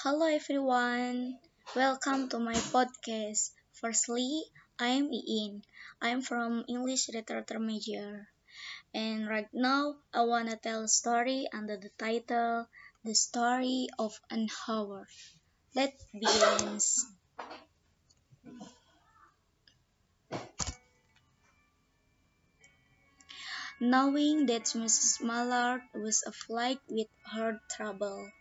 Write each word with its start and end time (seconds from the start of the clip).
Hello 0.00 0.24
everyone, 0.24 1.36
welcome 1.76 2.26
to 2.32 2.38
my 2.40 2.56
podcast. 2.72 3.52
Firstly, 3.84 4.48
I 4.80 4.96
am 4.96 5.12
Iin. 5.12 5.60
I 6.00 6.08
am 6.08 6.22
from 6.22 6.64
English 6.72 7.10
Literature 7.12 7.60
major, 7.60 8.24
and 8.94 9.28
right 9.28 9.52
now 9.52 9.96
I 10.08 10.24
wanna 10.24 10.56
tell 10.56 10.84
a 10.84 10.88
story 10.88 11.44
under 11.52 11.76
the 11.76 11.92
title 12.00 12.64
"The 13.04 13.14
Story 13.14 13.88
of 13.98 14.16
an 14.30 14.48
Hour." 14.66 15.04
Let's 15.76 16.00
begin. 16.16 16.80
Knowing 23.80 24.46
that 24.46 24.64
Mrs. 24.72 25.20
Mallard 25.20 25.82
was 25.92 26.24
afflicted 26.26 26.88
with 26.88 27.08
heart 27.26 27.60
trouble, 27.76 28.32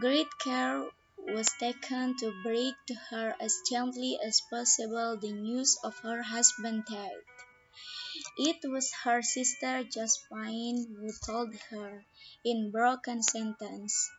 great 0.00 0.28
care 0.38 0.84
was 1.18 1.50
taken 1.58 2.16
to 2.16 2.32
break 2.44 2.74
to 2.86 2.94
her 3.10 3.34
as 3.40 3.58
gently 3.68 4.16
as 4.24 4.40
possible 4.48 5.18
the 5.20 5.32
news 5.32 5.76
of 5.82 5.98
her 5.98 6.22
husband's 6.22 6.88
death. 6.88 7.10
It 8.36 8.58
was 8.64 8.92
her 9.02 9.22
sister 9.22 9.82
Josephine 9.82 10.86
who 10.96 11.10
told 11.26 11.54
her, 11.70 12.04
in 12.44 12.70
broken 12.70 13.22
sentences, 13.22 14.10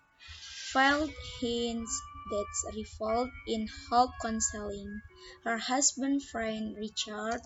veiled 0.73 1.13
hints 1.39 2.01
that 2.29 2.73
revelled 2.75 3.31
in 3.47 3.67
hope 3.89 4.11
consoling. 4.21 5.01
Her 5.45 5.57
husband's 5.57 6.25
friend 6.25 6.75
Richard 6.77 7.41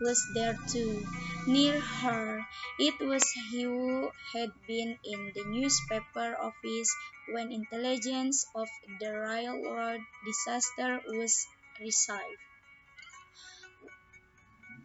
was 0.00 0.24
there 0.34 0.56
too, 0.70 1.06
near 1.46 1.80
her. 1.80 2.46
It 2.78 2.98
was 3.00 3.24
he 3.50 3.62
who 3.62 4.10
had 4.32 4.50
been 4.66 4.98
in 5.04 5.32
the 5.34 5.44
newspaper 5.44 6.36
office 6.40 6.90
when 7.28 7.52
intelligence 7.52 8.46
of 8.54 8.68
the 9.00 9.12
railroad 9.12 10.00
disaster 10.24 11.00
was 11.06 11.46
received. 11.80 12.40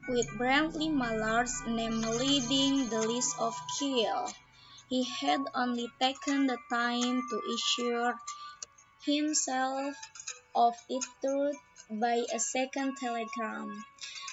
With 0.08 0.28
Brently 0.38 0.90
Mallard's 0.90 1.62
name 1.68 2.02
leading 2.02 2.90
the 2.90 3.02
list 3.08 3.36
of 3.40 3.54
kills, 3.80 4.34
he 4.90 5.04
had 5.04 5.42
only 5.54 5.88
taken 6.02 6.48
the 6.48 6.58
time 6.72 7.22
to 7.30 7.42
assure 7.54 8.16
himself 9.06 9.96
of 10.56 10.74
its 10.90 11.08
truth 11.24 11.56
by 11.90 12.24
a 12.34 12.40
second 12.40 12.98
telegram, 12.98 13.84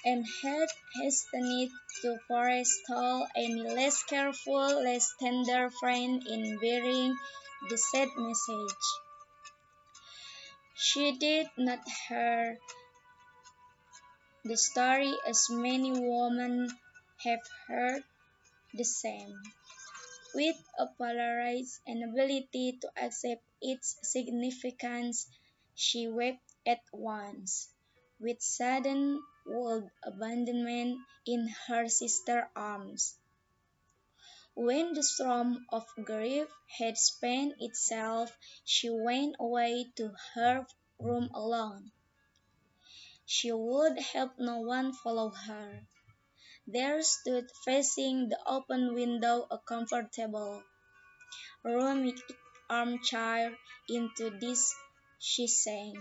and 0.04 0.26
had 0.42 0.68
hastened 0.94 1.70
to 2.02 2.18
forestall 2.28 3.26
any 3.34 3.62
less 3.62 4.02
careful, 4.04 4.82
less 4.82 5.14
tender 5.18 5.70
friend 5.70 6.22
in 6.26 6.58
bearing 6.58 7.16
the 7.70 7.78
sad 7.78 8.08
message. 8.16 8.86
She 10.76 11.12
did 11.18 11.48
not 11.56 11.80
hear 12.08 12.58
the 14.44 14.56
story 14.56 15.12
as 15.26 15.48
many 15.50 15.92
women 15.92 16.68
have 17.24 17.41
heard 17.66 18.04
the 18.74 18.84
same, 18.84 19.34
with 20.34 20.56
a 20.78 20.86
polarized 20.98 21.80
inability 21.88 22.78
to 22.82 22.88
accept 23.02 23.42
its 23.62 23.96
significance. 24.02 25.26
She 25.74 26.06
wept 26.06 26.45
at 26.67 26.83
once, 26.92 27.70
with 28.19 28.42
sudden 28.42 29.22
wild 29.47 29.89
abandonment 30.03 30.98
in 31.25 31.48
her 31.69 31.89
sister's 31.89 32.45
arms. 32.56 33.17
When 34.55 34.94
the 34.94 35.03
storm 35.03 35.67
of 35.70 35.87
grief 36.03 36.48
had 36.78 36.98
spent 36.98 37.55
itself, 37.61 38.37
she 38.64 38.91
went 38.91 39.37
away 39.39 39.92
to 39.97 40.12
her 40.34 40.67
room 40.98 41.31
alone. 41.34 41.92
She 43.27 43.53
would 43.53 43.98
have 43.98 44.39
no 44.39 44.61
one 44.61 44.92
follow 44.92 45.31
her. 45.31 45.87
There 46.66 47.03
stood 47.03 47.50
facing 47.65 48.28
the 48.28 48.38
open 48.47 48.94
window 48.94 49.47
a 49.50 49.59
comfortable, 49.59 50.62
roomy 51.62 52.15
armchair. 52.71 53.56
Into 53.88 54.31
this 54.31 54.75
she 55.19 55.47
sank, 55.47 55.99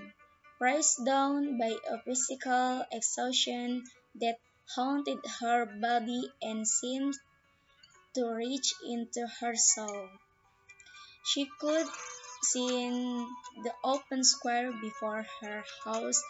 pressed 0.57 1.03
down 1.05 1.57
by 1.57 1.75
a 1.89 2.01
physical 2.03 2.85
exhaustion 2.91 3.83
that 4.15 4.39
haunted 4.75 5.19
her 5.39 5.65
body 5.65 6.31
and 6.41 6.67
seemed 6.67 7.13
to 8.13 8.25
reach 8.27 8.73
into 8.83 9.27
her 9.39 9.55
soul. 9.55 10.09
She 11.25 11.49
could 11.59 11.87
see 12.43 12.83
in 12.83 13.27
the 13.63 13.73
open 13.83 14.23
square 14.23 14.71
before 14.71 15.25
her 15.41 15.63
house 15.83 16.23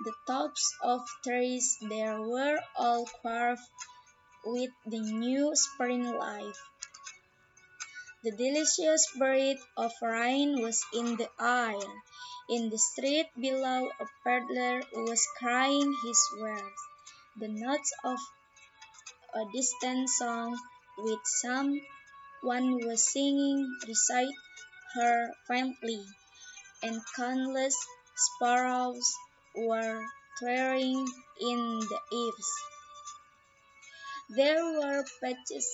the 0.00 0.14
tops 0.26 0.74
of 0.82 1.00
trees 1.24 1.76
there 1.82 2.20
were 2.22 2.60
all 2.76 3.04
carved 3.22 3.62
with 4.44 4.70
the 4.86 5.00
new 5.00 5.54
spring 5.56 6.04
life. 6.04 6.58
The 8.24 8.32
delicious 8.32 9.06
breath 9.16 9.62
of 9.76 9.92
rain 10.02 10.60
was 10.60 10.84
in 10.92 11.16
the 11.16 11.30
air. 11.40 11.78
In 12.48 12.68
the 12.68 12.76
street 12.76 13.28
below 13.38 13.88
a 14.00 14.06
peddler 14.24 14.82
was 14.92 15.24
crying 15.38 15.94
his 16.02 16.20
wares. 16.40 16.80
The 17.36 17.46
notes 17.46 17.92
of 18.02 18.18
a 19.34 19.44
distant 19.52 20.08
song 20.10 20.58
which 20.98 21.20
some 21.26 21.80
one 22.42 22.84
was 22.84 23.06
singing 23.12 23.72
reached 23.86 24.34
her 24.94 25.32
faintly, 25.46 26.04
and 26.82 27.00
countless 27.14 27.76
sparrows 28.16 29.14
were 29.54 30.04
twittering 30.40 31.06
in 31.40 31.78
the 31.78 32.00
eaves. 32.10 32.50
There 34.30 34.64
were 34.64 35.04
patches 35.20 35.70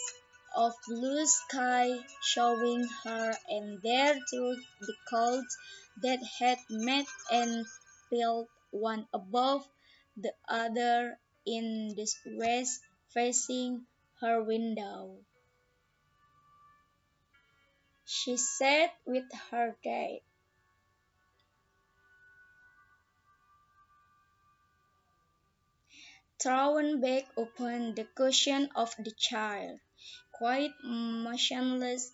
of 0.54 0.72
blue 0.86 1.26
sky 1.26 1.98
showing 2.22 2.86
her 3.04 3.34
and 3.48 3.82
there 3.82 4.14
through 4.30 4.56
the 4.80 4.94
clouds 5.08 5.56
that 6.02 6.20
had 6.38 6.58
met 6.70 7.06
and 7.30 7.66
piled 8.10 8.48
one 8.70 9.06
above 9.12 9.66
the 10.16 10.32
other 10.48 11.18
in 11.46 11.94
the 11.96 12.06
west 12.38 12.80
facing 13.12 13.86
her 14.20 14.42
window. 14.42 15.18
She 18.04 18.36
sat 18.36 18.90
with 19.06 19.24
her 19.50 19.76
gaze 19.82 20.22
thrown 26.44 27.00
back 27.00 27.24
upon 27.38 27.94
the 27.94 28.04
cushion 28.04 28.68
of 28.74 28.94
the 28.98 29.10
chair, 29.12 29.80
quite 30.38 30.72
motionless, 30.82 32.12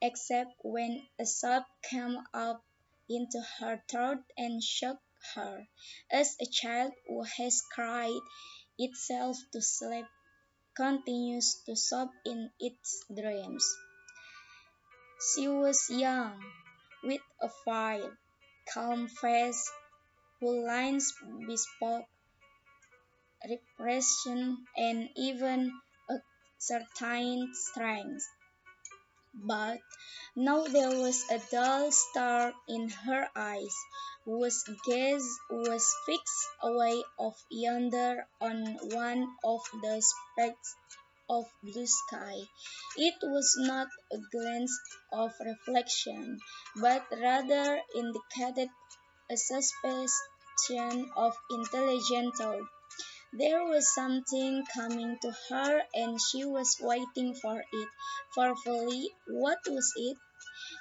except 0.00 0.52
when 0.62 1.06
a 1.18 1.26
sob 1.26 1.64
came 1.82 2.18
up 2.34 2.62
into 3.08 3.40
her 3.58 3.82
throat 3.88 4.22
and 4.36 4.62
shook 4.62 4.98
her, 5.34 5.66
as 6.10 6.36
a 6.40 6.46
child 6.46 6.92
who 7.08 7.22
has 7.22 7.62
cried 7.74 8.20
itself 8.78 9.36
to 9.52 9.60
sleep 9.62 10.06
continues 10.74 11.62
to 11.66 11.76
sob 11.76 12.08
in 12.24 12.50
its 12.58 13.04
dreams. 13.14 13.64
She 15.34 15.48
was 15.48 15.88
young, 15.88 16.42
with 17.04 17.20
a 17.40 17.48
fine, 17.64 18.16
calm 18.72 19.08
face, 19.08 19.70
whose 20.40 20.64
lines 20.64 21.12
bespoke 21.46 22.06
repression, 23.48 24.66
and 24.76 25.08
even 25.16 25.72
certain 26.62 27.52
strength. 27.54 28.24
But 29.34 29.80
now 30.36 30.64
there 30.64 30.90
was 30.90 31.24
a 31.30 31.38
dull 31.50 31.90
star 31.90 32.52
in 32.68 32.88
her 32.88 33.28
eyes, 33.34 33.74
whose 34.24 34.62
gaze 34.84 35.38
was 35.50 35.94
fixed 36.06 36.48
away 36.62 37.02
off 37.18 37.44
yonder 37.50 38.28
on 38.40 38.78
one 38.92 39.36
of 39.42 39.60
the 39.82 40.00
specks 40.00 40.76
of 41.28 41.46
blue 41.62 41.86
sky. 41.86 42.36
It 42.96 43.14
was 43.22 43.56
not 43.58 43.88
a 44.12 44.18
glance 44.30 44.78
of 45.10 45.32
reflection, 45.40 46.38
but 46.76 47.06
rather 47.10 47.82
indicated 47.94 48.68
a 49.30 49.36
suspicion 49.36 51.10
of 51.16 51.36
intelligent 51.50 52.36
thought. 52.36 52.68
There 53.34 53.64
was 53.64 53.94
something 53.94 54.66
coming 54.66 55.18
to 55.22 55.32
her 55.48 55.82
and 55.94 56.20
she 56.20 56.44
was 56.44 56.76
waiting 56.80 57.34
for 57.34 57.60
it 57.60 57.88
fearfully. 58.34 59.08
What 59.26 59.58
was 59.66 59.90
it? 59.96 60.18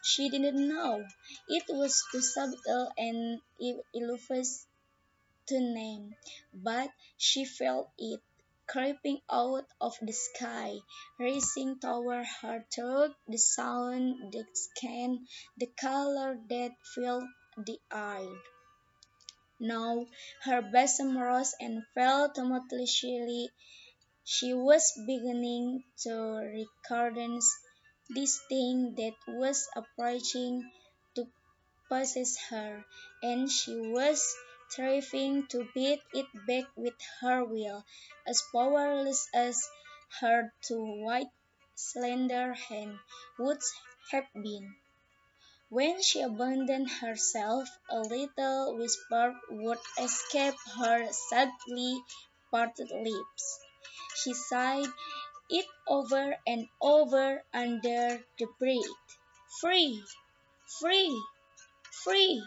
She 0.04 0.30
didn't 0.30 0.68
know. 0.68 1.06
It 1.48 1.64
was 1.70 2.04
too 2.12 2.22
subtle 2.22 2.92
and 2.98 3.42
elusive 3.94 4.68
to 5.48 5.60
name, 5.60 6.16
but 6.54 6.90
she 7.18 7.46
felt 7.46 7.90
it 7.98 8.22
creeping 8.68 9.22
out 9.30 9.68
of 9.80 9.98
the 10.02 10.12
sky, 10.12 10.80
racing 11.20 11.80
toward 11.80 12.26
her 12.42 12.66
through 12.74 13.14
the 13.28 13.38
sound, 13.38 14.32
the 14.34 14.46
scan, 14.54 15.26
the 15.58 15.68
color 15.80 16.38
that 16.50 16.72
filled 16.96 17.30
the 17.58 17.80
air. 17.92 18.28
Now 19.64 20.08
her 20.42 20.64
bosom 20.64 21.16
rose 21.16 21.54
and 21.60 21.84
fell 21.94 22.34
tumultuously. 22.34 23.52
She 24.24 24.56
was 24.56 24.92
beginning 25.06 25.84
to 26.00 26.66
recognize 26.90 27.48
this 28.10 28.42
thing 28.50 28.96
that 28.96 29.14
was 29.28 29.70
approaching 29.76 30.68
to 31.14 31.28
possess 31.88 32.38
her, 32.50 32.84
and 33.22 33.52
she 33.52 33.76
was 33.76 34.36
striving 34.70 35.46
to 35.50 35.70
beat 35.76 36.02
it 36.12 36.26
back 36.48 36.66
with 36.76 36.96
her 37.20 37.46
will, 37.46 37.86
as 38.26 38.42
powerless 38.52 39.28
as 39.32 39.62
her 40.22 40.52
two 40.64 41.04
white, 41.04 41.30
slender 41.76 42.54
hands 42.54 43.00
would 43.38 43.62
have 44.12 44.26
been. 44.34 44.76
When 45.74 46.02
she 46.02 46.20
abandoned 46.20 46.92
herself, 46.92 47.70
a 47.90 48.02
little 48.02 48.76
whisper 48.76 49.40
would 49.52 49.80
escape 49.98 50.56
her 50.78 51.10
sadly 51.14 52.04
parted 52.52 52.92
lips. 52.92 53.60
She 54.22 54.34
sighed 54.34 54.90
it 55.50 55.66
over 55.88 56.36
and 56.46 56.68
over 56.82 57.46
under 57.54 58.22
the 58.38 58.48
breath. 58.60 59.18
Free! 59.62 60.04
Free! 60.82 61.24
Free! 62.04 62.44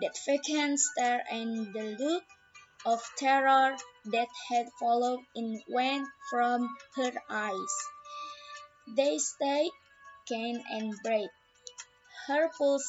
That 0.00 0.18
vacant 0.26 0.80
stare 0.80 1.24
and 1.30 1.72
the 1.72 1.96
look 2.00 2.24
of 2.84 3.00
terror 3.16 3.76
that 4.06 4.28
had 4.48 4.66
followed 4.80 5.20
it 5.36 5.62
went 5.68 6.08
from 6.30 6.76
her 6.96 7.12
eyes. 7.30 7.74
They 8.96 9.18
stayed 9.18 9.70
keen 10.26 10.64
and 10.68 10.92
bright. 11.04 11.30
Her 12.26 12.48
pulse 12.48 12.88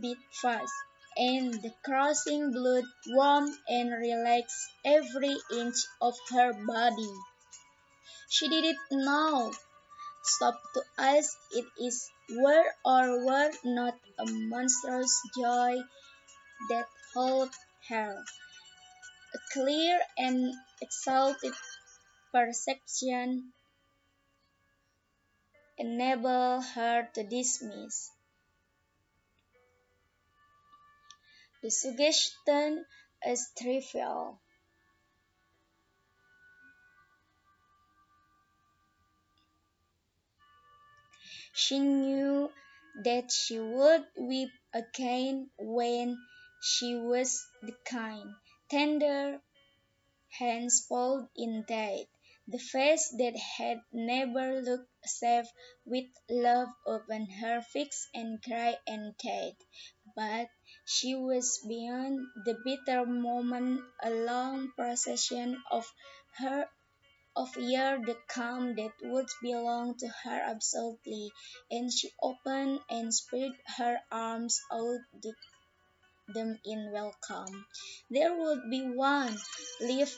beat 0.00 0.18
fast, 0.32 0.74
and 1.16 1.54
the 1.62 1.72
coursing 1.86 2.50
blood 2.50 2.82
warmed 3.06 3.56
and 3.68 3.92
relaxed 3.92 4.68
every 4.84 5.36
inch 5.52 5.76
of 6.00 6.16
her 6.30 6.52
body. 6.66 7.14
She 8.28 8.48
did 8.48 8.76
not 8.90 9.54
stop 10.24 10.60
to 10.74 10.82
ask 10.98 11.38
it 11.52 11.66
were 12.30 12.74
or 12.84 13.24
were 13.24 13.52
not 13.62 13.94
a 14.18 14.24
monstrous 14.26 15.20
joy 15.38 15.80
that 16.68 16.88
held 17.14 17.50
her. 17.90 18.24
A 19.34 19.38
clear 19.52 20.00
and 20.18 20.52
exalted 20.82 21.54
perception 22.32 23.52
enabled 25.78 26.64
her 26.74 27.08
to 27.14 27.22
dismiss 27.22 28.10
the 31.64 31.70
suggestion 31.70 32.84
is 33.26 33.48
trivial. 33.56 34.38
She 41.54 41.78
knew 41.78 42.52
that 43.04 43.32
she 43.32 43.58
would 43.58 44.04
weep 44.18 44.50
again 44.74 45.48
when 45.56 46.18
she 46.60 46.96
was 46.96 47.42
the 47.62 47.72
kind, 47.86 48.34
tender 48.68 49.40
hands 50.38 50.84
folded 50.86 51.30
in 51.34 51.64
tight, 51.66 52.08
the 52.46 52.58
face 52.58 53.08
that 53.16 53.36
had 53.38 53.80
never 53.90 54.60
looked 54.60 54.90
save 55.06 55.46
with 55.86 56.10
love 56.28 56.68
upon 56.86 57.24
her 57.40 57.62
fixed 57.62 58.06
and 58.12 58.42
gray 58.42 58.76
and 58.86 59.16
dead. 59.16 59.56
But 60.16 60.48
she 60.84 61.14
was 61.14 61.58
beyond 61.66 62.20
the 62.44 62.56
bitter 62.64 63.04
moment, 63.04 63.82
a 64.02 64.10
long 64.10 64.70
procession 64.76 65.62
of 65.70 65.92
her 66.38 66.68
of 67.36 67.56
years 67.56 68.06
the 68.06 68.16
calm 68.28 68.76
that 68.76 68.92
would 69.02 69.28
belong 69.42 69.96
to 69.98 70.08
her 70.08 70.40
absolutely, 70.40 71.32
and 71.70 71.92
she 71.92 72.12
opened 72.22 72.80
and 72.88 73.12
spread 73.12 73.52
her 73.76 74.00
arms 74.10 74.60
out 74.72 75.00
to 75.22 75.32
them 76.28 76.58
in 76.64 76.92
welcome. 76.92 77.66
There 78.10 78.34
would 78.36 78.70
be 78.70 78.82
one 78.82 79.36
life 79.80 80.16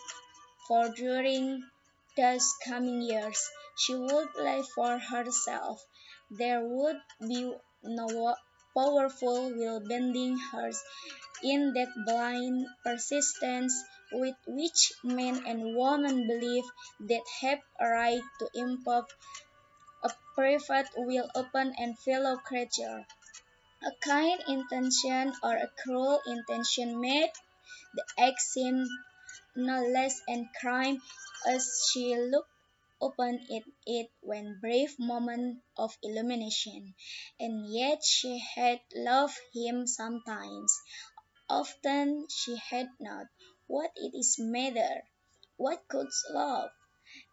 for 0.69 0.89
during 0.91 1.63
those 2.17 2.53
coming 2.67 3.03
years. 3.03 3.49
She 3.79 3.95
would 3.95 4.35
live 4.37 4.69
for 4.75 4.99
herself. 4.99 5.83
There 6.31 6.63
would 6.63 7.01
be 7.21 7.53
no 7.83 8.37
powerful 8.77 9.51
will 9.55 9.81
bending 9.81 10.37
her 10.53 10.71
in 11.43 11.73
that 11.73 11.89
blind 12.05 12.67
persistence 12.85 13.75
with 14.13 14.37
which 14.47 14.93
men 15.03 15.43
and 15.47 15.75
women 15.77 16.27
believe 16.27 16.65
that 17.01 17.23
have 17.41 17.61
a 17.81 17.89
right 17.89 18.23
to 18.39 18.49
impose 18.55 19.05
a 20.05 20.11
private 20.35 20.89
will 20.97 21.29
upon 21.35 21.73
a 21.79 21.95
fellow 22.05 22.37
creature. 22.37 23.07
A 23.83 23.93
kind 24.03 24.41
intention 24.49 25.33
or 25.43 25.57
a 25.57 25.71
cruel 25.83 26.21
intention 26.27 27.01
made 27.01 27.33
the 27.95 28.05
act 28.19 28.41
seem 28.41 28.87
no 29.55 29.83
less 29.87 30.21
a 30.29 30.49
crime 30.61 31.01
as 31.47 31.89
she 31.91 32.15
looked 32.17 32.56
upon 33.01 33.35
it 33.49 33.65
in 33.87 34.09
one 34.21 34.59
brief 34.61 34.99
moment 34.99 35.63
of 35.77 35.97
illumination. 36.03 36.95
And 37.39 37.73
yet 37.73 38.05
she 38.05 38.39
had 38.39 38.81
loved 38.95 39.39
him 39.55 39.87
sometimes, 39.87 40.79
often 41.49 42.27
she 42.29 42.57
had 42.57 42.89
not. 43.01 43.27
What 43.67 43.93
is 43.97 44.39
matter? 44.39 45.03
What 45.57 45.87
could 45.89 46.09
love? 46.31 46.71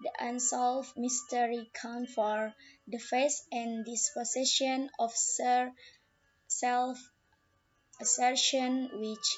The 0.01 0.11
unsolved 0.19 0.97
mystery 0.97 1.69
count 1.73 2.09
for 2.09 2.53
the 2.87 2.99
face 2.99 3.45
and 3.51 3.85
disposition 3.85 4.89
of 4.99 5.15
Sir 5.15 5.73
self 6.47 6.99
assertion 7.99 8.89
which 8.99 9.37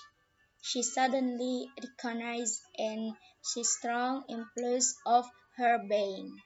she 0.61 0.83
suddenly 0.83 1.71
recognized 1.81 2.61
in 2.77 3.15
the 3.55 3.63
strong 3.63 4.25
impulse 4.27 4.95
of 5.05 5.25
her 5.57 5.77
being. 5.87 6.37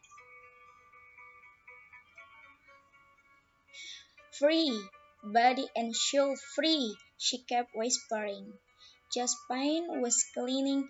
Free, 4.40 4.90
body 5.24 5.68
and 5.76 5.96
soul 5.96 6.36
free, 6.56 6.96
she 7.18 7.40
kept 7.40 7.76
whispering. 7.76 8.54
Josephine 9.14 10.02
was 10.02 10.24
cleaning 10.34 10.88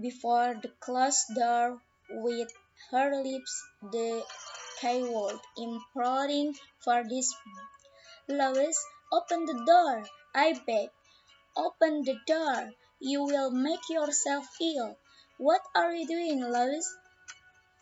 before 0.00 0.54
the 0.60 0.68
closed 0.80 1.34
door 1.34 1.80
with 2.10 2.52
her 2.90 3.22
lips 3.22 3.64
the 3.80 4.24
keyword, 4.80 5.40
imploring 5.56 6.54
for 6.84 7.02
this. 7.08 7.32
Lois, 8.28 8.84
open 9.12 9.46
the 9.46 9.64
door, 9.64 10.04
I 10.34 10.52
beg. 10.66 10.90
Open 11.56 12.02
the 12.02 12.18
door. 12.26 12.72
You 13.00 13.24
will 13.24 13.50
make 13.50 13.88
yourself 13.88 14.46
ill. 14.60 14.98
What 15.38 15.62
are 15.74 15.94
you 15.94 16.06
doing, 16.06 16.40
Lois? 16.40 16.94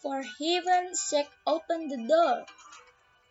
For 0.04 0.20
heaven's 0.22 1.00
sake, 1.00 1.30
open 1.46 1.88
the 1.88 1.96
door. 2.06 2.44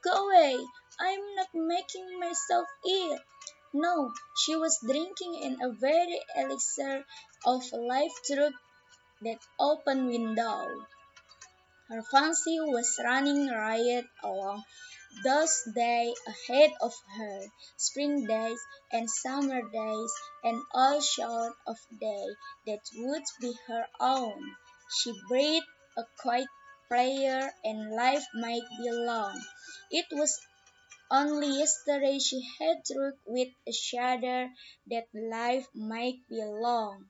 Go 0.04 0.26
away. 0.26 0.58
I'm 1.00 1.36
not 1.36 1.54
making 1.54 2.20
myself 2.20 2.68
ill. 2.90 3.20
No, 3.74 4.12
she 4.36 4.56
was 4.56 4.80
drinking 4.84 5.36
in 5.36 5.62
a 5.62 5.70
very 5.70 6.20
elixir 6.36 7.06
of 7.46 7.72
life 7.74 8.12
through 8.28 8.54
that 9.22 9.38
open 9.60 10.08
window. 10.08 10.88
Her 11.90 12.02
fancy 12.12 12.60
was 12.60 13.00
running 13.04 13.50
riot 13.50 14.08
along 14.24 14.64
those 15.24 15.62
days 15.76 16.18
ahead 16.26 16.72
of 16.82 16.94
her, 17.18 17.42
spring 17.78 18.26
days 18.26 18.60
and 18.92 19.08
summer 19.08 19.62
days 19.70 20.14
and 20.44 20.60
all 20.74 21.00
sort 21.02 21.54
of 21.68 21.78
day 22.00 22.26
that 22.66 22.82
would 22.96 23.24
be 23.40 23.54
her 23.68 23.86
own. 24.00 24.56
She 24.90 25.14
breathed 25.30 25.68
a 25.96 26.04
quiet 26.18 26.48
prayer 26.88 27.54
and 27.64 27.92
life 27.92 28.26
might 28.34 28.68
be 28.78 28.92
long. 28.92 29.42
It 29.92 30.06
was 30.12 30.40
only 31.12 31.60
yesterday 31.60 32.20
she 32.20 32.42
had 32.60 32.84
drunk 32.84 33.16
with 33.26 33.50
a 33.68 33.72
shudder 33.72 34.50
that 34.88 35.08
life 35.14 35.68
might 35.76 36.20
be 36.30 36.44
long. 36.44 37.10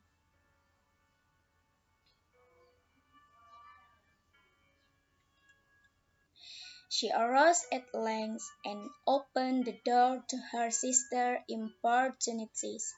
She 6.90 7.10
arose 7.10 7.64
at 7.72 7.92
length 7.92 8.44
and 8.64 8.88
opened 9.04 9.64
the 9.64 9.80
door 9.84 10.24
to 10.28 10.36
her 10.52 10.70
sister's 10.70 11.40
importunities. 11.48 12.94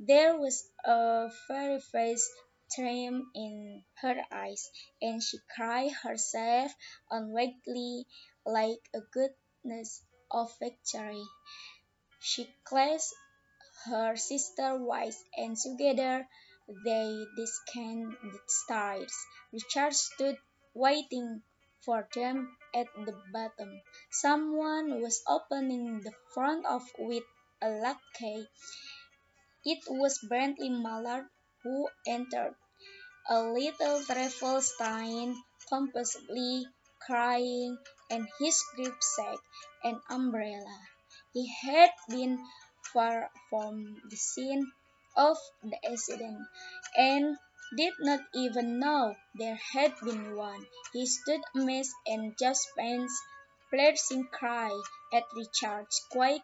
There 0.00 0.38
was 0.38 0.66
a 0.82 1.30
fairy 1.46 1.80
face 1.80 2.26
streamed 2.74 3.22
in 3.36 3.84
her 4.02 4.16
eyes, 4.32 4.68
and 5.00 5.22
she 5.22 5.38
cried 5.54 5.92
herself 6.02 6.74
weakly, 7.30 8.04
like 8.44 8.82
a 8.92 9.00
goddess 9.14 10.02
of 10.28 10.52
victory. 10.58 11.22
She 12.18 12.52
clasped 12.64 13.14
her 13.84 14.16
sister 14.16 14.76
wise, 14.76 15.22
and 15.36 15.56
together 15.56 16.26
they 16.84 17.24
descended 17.36 18.18
the 18.22 18.40
stairs. 18.48 19.14
Richard 19.52 19.94
stood 19.94 20.38
waiting 20.74 21.42
for 21.84 22.08
them 22.12 22.56
at 22.74 22.88
the 23.06 23.14
bottom. 23.32 23.80
Someone 24.10 25.00
was 25.00 25.22
opening 25.28 26.00
the 26.00 26.12
front 26.32 26.66
of 26.66 26.82
with 26.98 27.22
a 27.62 27.70
lock 27.70 28.00
key. 28.18 28.48
It 29.64 29.84
was 29.88 30.18
Bentley 30.28 30.70
Mallard 30.70 31.26
who 31.62 31.88
entered, 32.06 32.54
a 33.28 33.42
little 33.42 34.04
travel-stained, 34.04 35.36
composedly 35.68 36.66
crying, 37.06 37.78
and 38.10 38.28
his 38.38 38.62
gripsack 38.76 39.38
and 39.82 40.00
umbrella. 40.10 40.78
He 41.32 41.46
had 41.62 41.90
been 42.08 42.38
far 42.92 43.30
from 43.50 44.00
the 44.08 44.16
scene 44.16 44.70
of 45.16 45.38
the 45.62 45.78
accident, 45.90 46.46
and 46.96 47.36
did 47.76 47.94
not 48.00 48.20
even 48.34 48.78
know 48.78 49.16
there 49.34 49.58
had 49.72 49.94
been 50.00 50.36
one. 50.36 50.66
He 50.92 51.06
stood 51.06 51.40
amazed 51.54 51.92
and 52.06 52.36
Josephine's 52.38 53.18
piercing 53.70 54.28
cry 54.28 54.70
at 55.12 55.24
Richard's 55.34 56.06
quick 56.10 56.42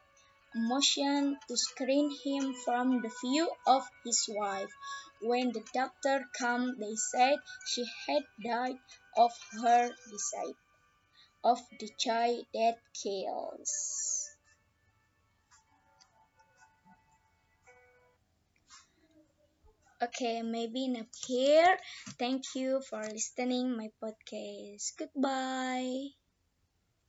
motion 0.54 1.38
to 1.48 1.56
screen 1.56 2.10
him 2.24 2.54
from 2.54 3.02
the 3.02 3.10
view 3.22 3.50
of 3.66 3.88
his 4.04 4.24
wife. 4.28 4.70
When 5.22 5.52
the 5.52 5.64
doctor 5.74 6.24
came 6.38 6.78
they 6.78 6.94
said 6.96 7.38
she 7.66 7.84
had 8.06 8.24
died 8.44 8.78
of 9.16 9.32
her 9.62 9.88
disease, 10.10 10.56
of 11.44 11.60
the 11.80 11.90
child 11.98 12.46
that 12.54 12.78
kills. 12.94 14.30
Okay, 20.02 20.42
maybe 20.42 20.84
enough 20.86 21.14
here. 21.26 21.78
Thank 22.18 22.54
you 22.56 22.82
for 22.82 23.02
listening 23.04 23.76
my 23.76 23.90
podcast. 24.02 24.96
Goodbye. 24.98 26.10